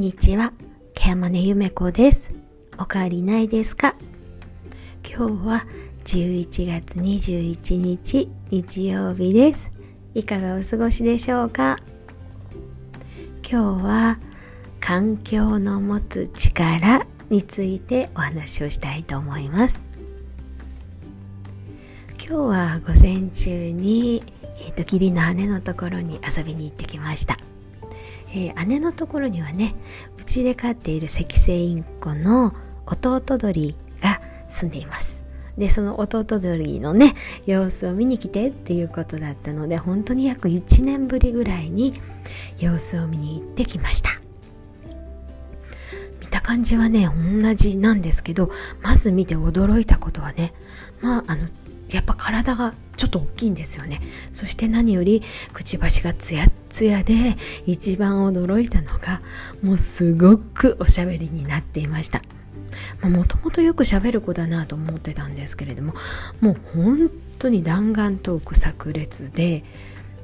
[0.00, 0.54] んにちは、
[0.94, 2.32] ケヤマネゆめこです。
[2.78, 3.94] おかわりないですか？
[5.06, 5.66] 今日は
[6.06, 9.70] 11月21日日曜日です。
[10.14, 11.76] いかがお過ごしでしょうか？
[13.46, 14.18] 今日は
[14.80, 19.84] 環境の持つ力についてお話をしたいと思います。
[22.26, 24.22] 今日は午前中に、
[24.60, 27.36] えー、と義理の姉のところに遊びに行ってきました。
[28.32, 29.74] えー、姉のところにはね
[30.18, 32.54] うちで飼っている赤星インコの
[32.86, 35.20] 弟鳥が住んでいます。
[35.58, 42.00] でその弟鳥のね様子を見に来てっていうことだったので本当に約1年ぶりぐらいに
[42.58, 44.10] 様子を見に行ってきました。
[46.20, 47.08] 見た感じはね
[47.42, 48.50] 同じなんですけど
[48.82, 50.54] まず見て驚いたことはね
[51.00, 51.46] まああの
[51.90, 54.02] やっぱ体がちょっと大きいんですよね。
[54.30, 55.22] そして何より
[55.54, 57.14] くちばしがツヤッツヤで
[57.64, 59.22] 一番驚いたのが
[59.62, 62.20] もうすごくおしゃべりになっていました。
[63.02, 65.94] もともとよくしゃべる子だなと思ってたんですけれども
[66.42, 69.64] もう本当に弾丸トーク炸裂で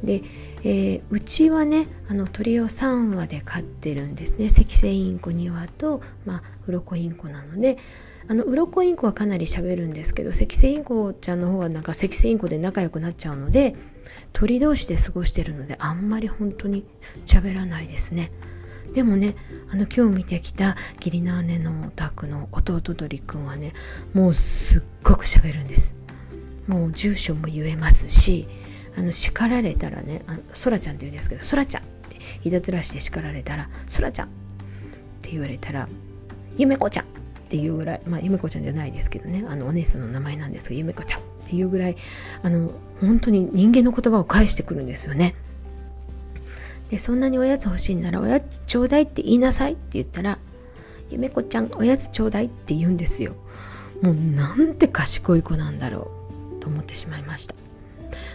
[0.05, 0.23] で、
[0.63, 4.49] えー、うちはねあの鳥を3羽で飼ってるんですね。
[4.51, 7.79] 赤星インコ2羽と、まあ、鱗インコなので
[8.29, 13.77] あの鱗インコはかなり喋るんですけど赤星イインコちゃんの方はなんか赤星インコで仲良くなっちゃうので
[14.33, 16.85] 鳥同士で過ごしてるのであんまり本当に
[17.25, 18.33] 喋らないですね。
[18.93, 19.37] でもね
[19.71, 23.73] あの今日見てきた義理の姉のお宅の弟鳥くんはね
[24.15, 25.97] もうすっごく喋るんです。
[26.67, 28.49] もう住所も言えますし
[28.97, 32.17] あの叱られたらねあのそらちゃんって言うんですけどそらちゃんって
[32.49, 34.31] いたずらして叱られたらそらちゃんっ
[35.23, 35.89] て言われたら
[36.57, 37.05] ゆめこちゃん
[37.47, 39.45] っていうぐらいまあゆめこちゃんじゃないですけどね。
[39.49, 41.97] あのお姉さんの名前なんですがゆめこちゃんっていうぐらい
[42.43, 45.37] あの本当に人間の言葉を返してくるんですよね。
[46.91, 50.39] でそんなにおやつ欲しいならおやつちょうだいって言いなさいって言ったら
[51.11, 53.35] ゆめこちゃんおやつちょうだいって言うんですよ。
[54.03, 56.11] もうなんて賢い子なんだろ
[56.59, 57.55] うと思ってしまいました、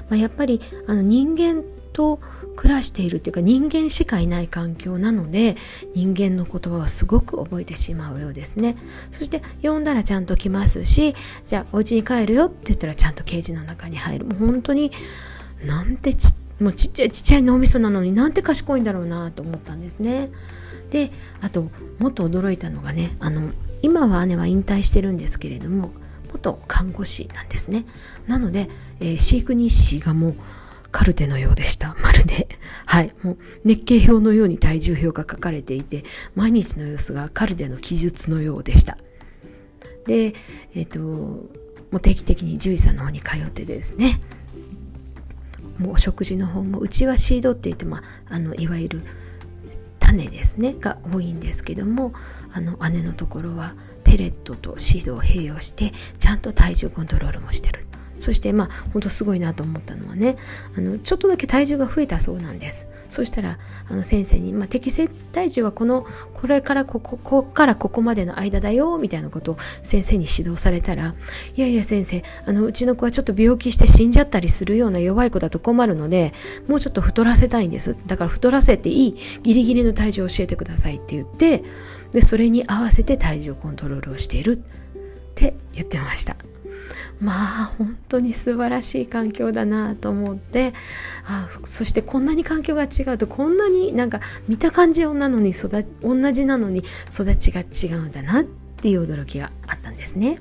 [0.10, 2.20] まあ、やっぱりあの人間と
[2.56, 5.56] 暮らしているっていうか人間しかいない環境なので
[5.96, 8.78] 人間の言葉はすごく覚えてしまうようですね。
[9.12, 11.16] そして呼んだらちゃんと来ますし
[11.48, 14.26] じゃあお家に帰るよって言ったらちゃんとケージの中に入る。
[14.26, 14.92] もう本当に
[15.66, 20.30] なんてちもうちっちゃいちっちゃい脳みそなのになんて賢いんだろうなと思ったんですね。
[20.92, 25.92] であともっと驚いたのがねあの今は姉は引退してるんですけれども
[26.32, 27.86] 元看護師なんですね。
[28.28, 28.70] なので、
[29.00, 30.36] えー、飼育日誌がもう
[30.92, 31.96] カルテのようでした。
[32.02, 32.48] まるで。
[32.86, 33.14] はい。
[33.24, 36.04] もう熱計表のように体重表が書かれていて
[36.36, 38.98] 毎日の様子がカルテの記述のようでした。
[40.06, 40.34] で
[40.76, 44.20] えっ、ー、ともう定期的に獣医さんの方に通ってですね。
[45.78, 49.02] もうお食事の方もうちはシードって言って、まあ、あのいわゆる
[50.00, 52.14] 種ですねが多いんですけども
[52.54, 57.88] あの姉のところはペレットとシードを併用してちゃんと体重コントロールもしてる。
[58.22, 60.38] そしてまあ本当すごいなと思ったのはね
[60.78, 62.88] あのちょっとだけ体重が増えたそうなんです。
[63.10, 63.60] そしたら
[63.90, 71.14] あの先生に、まあ、適正体重はこのこれからこここからここまでの間だよみたいなことを先生に指導されたら
[71.56, 76.32] いやいや先生あのうちの子はちょっと病気して死んじゃったりするような弱い子だと困るので
[76.70, 77.98] もうちょっと太らせたいんです。
[78.08, 81.64] だから太らせていいギリギリの体重を教えてくださいって言って
[82.14, 84.60] でそれに合わせて体重コントロールをしているっ
[85.36, 86.38] て言ってました。
[87.22, 90.74] まあ本当に素晴らしい環境だなと思って
[91.26, 100.40] あそしてこんなに環境が違うとこんなになんか見た感じなのに育同じなのに育ちが違うんだなっていう驚きがあったんですね。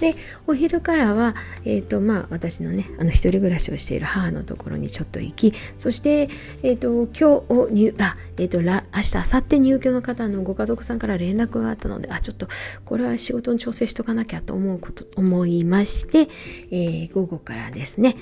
[0.00, 0.14] で
[0.46, 1.34] お昼からは、
[1.64, 6.28] えーとまあ、私のねあの一人暮らしをしている母のところにちょっと行きそして、
[6.62, 12.48] えーと、今日入あ、えーと、明日明後日入居の方のご家族さんから連絡があったのであちょっと
[12.84, 16.28] これは仕事に調整しとかなきゃと思うこと思いまして、
[16.70, 18.16] えー、午後からですね、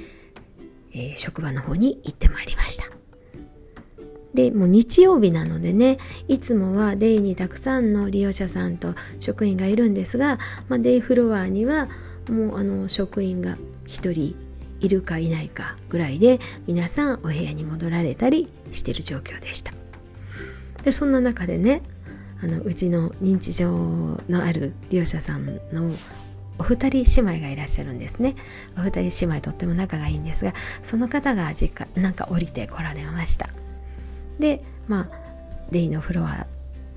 [0.92, 2.97] えー、職場の方に行ってまいりました。
[4.34, 5.98] でもう日曜日なのでね
[6.28, 10.38] いつもはデイにたくさんの利用者さんと職員がいるんですが、
[10.68, 11.88] まあ、デイフロアには
[12.28, 14.36] もうあの職員が1人
[14.80, 19.72] いるかいないかぐらいで皆さんお部屋に戻られたりしてる状況でした。
[20.82, 21.82] でそんな中でね
[22.42, 23.68] あのうちの認知症
[24.28, 25.90] のある利用者さんの
[26.58, 28.36] お二人姉妹がいらっしゃるんですね。
[28.76, 30.52] お二人姉妹とっても仲がいいんですが
[30.82, 33.48] その方が実家なんか降りてこられました。
[34.38, 35.08] でまあ
[35.70, 36.46] デイのフロア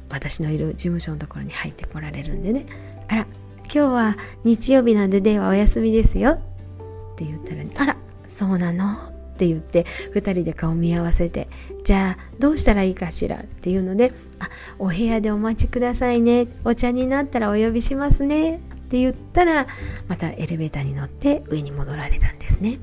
[0.09, 2.65] 私のいる事務所のところに入ってこられるんでね。
[3.07, 3.27] あら
[3.63, 6.31] 今日は日曜日なんでデイはお休みですよ。
[6.31, 7.97] って言ったら、ね、あら
[8.27, 8.93] そうなの？
[8.93, 11.47] って言って2人で顔見合わせて
[11.83, 13.37] じゃあどうしたらいいかしら？
[13.37, 16.47] っていうのであお部屋でお待ちくださいね。
[16.63, 18.57] お茶になったらお呼びしますね。
[18.57, 18.59] っ
[18.91, 19.67] て言ったら
[20.09, 22.79] またエレベーターに乗って上に戻られたんですね。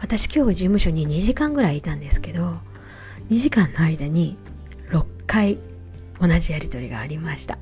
[0.00, 2.58] 私今日事務所に2時間ぐらいいたんですけど
[3.30, 4.36] 2時間の間に
[4.90, 5.58] 6回
[6.20, 7.58] 同じやり取りがありました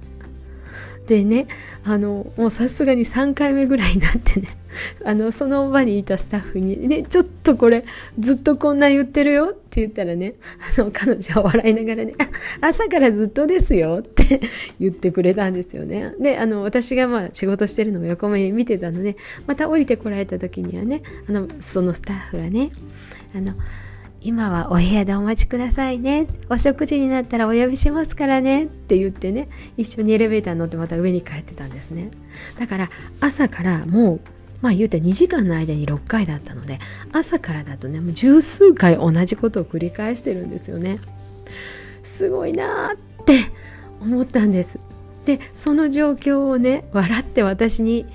[1.07, 1.49] でね
[1.85, 4.57] あのもうさすがに3回目ぐらいになってね
[5.05, 7.85] あのその場にいたスタッフに「ねちょっとこれ
[8.19, 10.35] ずっとこんな言ってるよ」って言ったらね
[10.77, 12.15] あの彼女は笑いながらね
[12.61, 14.41] 「朝からずっとですよ」って
[14.79, 16.15] 言ってくれたんですよね。
[16.21, 19.17] であの私がまあ仕事してるのも横目に見てたので
[19.47, 22.71] また降りてこられた時にはねあのそのスタッフがね
[23.35, 23.55] あの
[24.25, 26.27] 今はお部屋でお待ちくださいね。
[26.49, 28.65] お食事になったらお呼びしますからね。
[28.65, 32.11] って言ってね一緒にエレベーターに乗ってまた上に帰ってたんですね。
[32.59, 32.91] だから
[33.21, 34.21] 朝からもう
[34.61, 36.79] まあ言うて2時間の間に6回だったので
[37.13, 41.01] 朝からだとねもう十数回同じことを繰り返してるんですよね。
[42.05, 43.41] すごいなって
[44.01, 44.79] 思ったんです。
[45.27, 48.07] でその状況をね笑って私に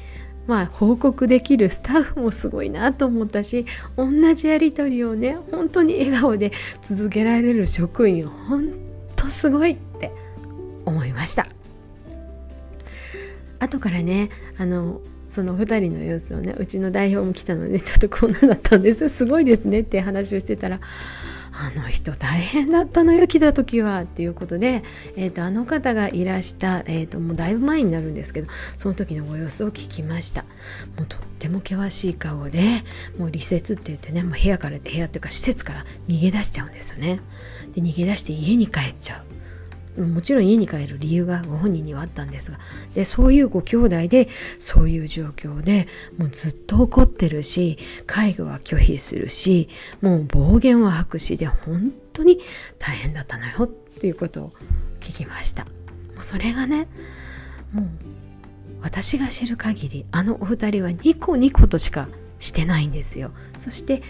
[0.47, 3.65] まあ、報告できるスタッフもすごいなと思ったし
[3.97, 6.51] 同じやり取りをね本当に笑顔で
[6.81, 8.73] 続けられる職員本
[9.15, 10.11] 当すごいって
[10.85, 11.47] 思いました。
[13.59, 19.09] 後からねあのその2人の様子をねうちの代表も来たのでちょっとこんなだったんです。
[19.09, 20.79] すごいですねって話をしてたら
[21.59, 24.83] あの人大変だったのよ来た時はっていうことで、
[25.15, 30.44] えーと、あの方がいらした、えーと、もうだいぶ前になるんですけどその時のご様子を聞きました。
[30.44, 32.62] もうとっても険しい顔で
[33.18, 37.19] もう離説って言ってねもう部屋から部屋っていうか施設から逃げ出しちゃうんですよね。
[37.74, 39.36] で逃げ出して家に帰っちゃう。
[39.97, 42.59] もちろん家に帰る理由がご本人にはあったんですが
[42.94, 44.29] でそういうご兄弟で
[44.59, 49.69] そういう状況でもうずっと怒ってるし介護は拒否するし
[50.01, 52.39] もう暴言は吐くしで本当に
[52.79, 54.51] 大変だったのよっていうことを
[54.99, 55.65] 聞きました。
[55.65, 55.71] も
[56.21, 56.88] うそれがね
[57.73, 57.85] もう
[58.81, 62.07] 私が知る限りあのお二人はニコニコとしか
[62.39, 63.31] してないんですよ。
[63.57, 64.03] そして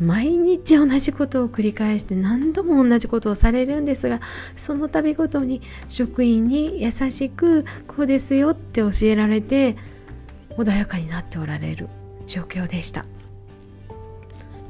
[0.00, 4.20] 毎日同じことを繰り返して何度も同じことをされるんですが
[4.56, 9.76] その度ごとに職員に優しくこうですよって教えられて
[10.56, 11.88] 穏やかになっておられる
[12.26, 13.04] 状況でした。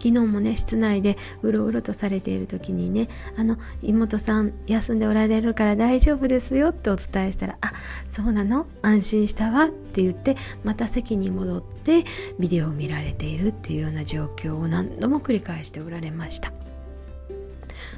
[0.04, 3.08] 昨日もね室内でうろうろとされている時にね
[3.38, 7.72] あの妹さん休んでおられるから大丈夫ですよってお伝えしたらあ
[8.06, 8.66] そうなの？
[8.82, 12.04] 安心したわって言ってまた席に戻って
[12.38, 16.52] ビデオを見られているっていうような状況を何度も繰り返しておられました。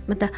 [0.07, 0.31] また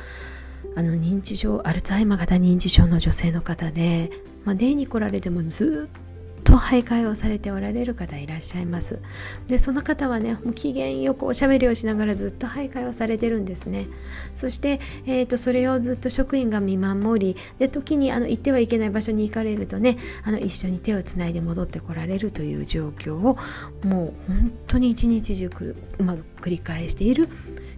[0.74, 4.10] あの認知症アルツハイマー型認知症の女性の方で、
[4.44, 9.00] まあ、デイに来られてもずっと徘徊をされておられる方いらっしゃいます
[9.46, 13.86] でその方はねもう機嫌よくおしゃべりをしながらずっと徘徊をされてるんですね
[14.34, 23.36] そして、えーと、それをずっと職員が見守りで時にあの行ってはいけない場所に行かれるとねあの一緒に手をつないで戻ってこられるという状況を
[23.84, 27.28] もう本当に一日中く、まあ、繰り返している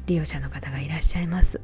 [0.07, 1.61] 利用者の方がいらっしゃいます。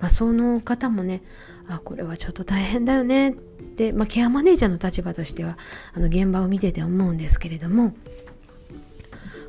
[0.00, 1.22] まあ、その方もね
[1.68, 5.58] あこれはちょっと大変だよねって、まあ、ケアマネージャーの立場としては
[5.94, 7.94] あの現場を見てて思うんですけれども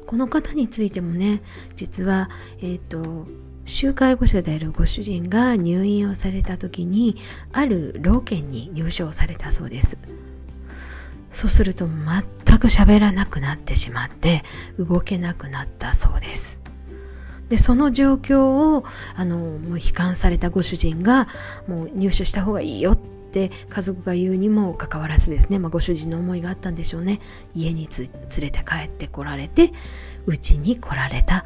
[0.06, 1.42] この方についてもね
[1.76, 2.30] 実は
[2.62, 3.28] えっ、ー、と
[3.66, 7.18] 集介護者であるご主人が入院をされた時に
[7.54, 9.98] ある老犬に入所されたそうです。
[11.32, 14.44] そうすると全く喋らなくなってしまって
[14.80, 16.62] 動けなくなったそうです。
[17.50, 21.28] でその状況をあのもう悲観されたご主人が
[21.68, 22.98] もう入所した方がいいよっ
[23.32, 27.20] て家族が言うにもかかわらずですね、まあ、ご主人の思いがあったんでしょうね。
[27.56, 28.10] 家に連
[28.42, 29.74] れて帰ってこられて
[30.26, 31.46] うちに来られた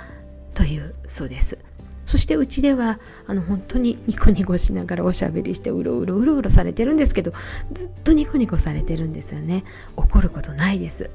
[0.54, 1.58] というそうです。
[2.06, 7.32] そしてうちではあの本当にニコニコしながらおしゃべりしてうろうろうろうろされてるんですけど
[7.72, 9.64] ずっとニコニコされてるんですよね。
[9.96, 11.10] 怒ることないです。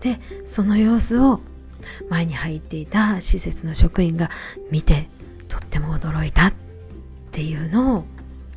[0.00, 1.40] でその様子を
[2.08, 4.30] 前に入っていた施設の職員が
[4.70, 5.08] 見て
[5.48, 6.52] とっても驚いたっ
[7.30, 8.04] ていうのを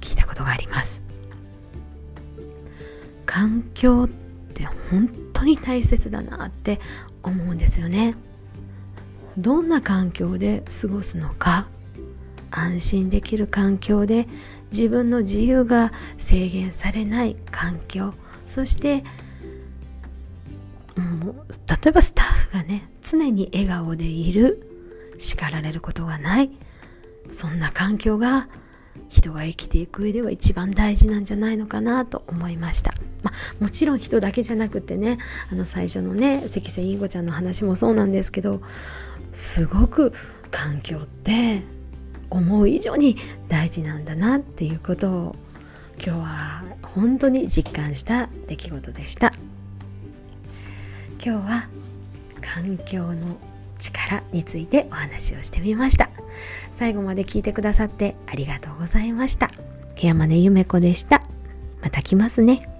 [0.01, 1.03] 聞いたことがあります。
[3.25, 4.09] 環境っ
[4.53, 6.79] て本当に大切だなって
[7.23, 8.15] 思うんですよね。
[9.37, 11.67] どんな環境で過ごすのか
[12.51, 14.27] 安心できる環境で
[14.71, 18.13] 自分の自由が制限されない環境
[18.47, 19.03] そして
[21.49, 24.69] 例えばスタッフがね常に笑顔でいる
[25.17, 26.51] 叱られることがない
[27.31, 28.47] そんな環境が
[29.09, 35.17] 人が生きていく上では一番大事なんじゃないのかなと思いました、まあ、もちろん人だけじゃなくてね
[35.51, 38.61] あの最初のね関瀬インゴちゃんの話もそうなんですけど
[39.31, 40.13] すごく
[40.49, 41.63] 環境って
[42.29, 45.35] 思う以上に大事なんだなっていうことを
[46.03, 46.63] 今日は
[46.95, 49.33] 本当に実感した出来事でした。
[51.23, 51.67] 今日は
[52.41, 53.37] 環境の
[53.79, 56.09] 力についてお話をしてみました。
[56.71, 59.49] 最後まで聞いてくださってありがとうございました。
[59.99, 61.21] 部屋までゆめこでした。
[61.81, 62.74] また来ますね。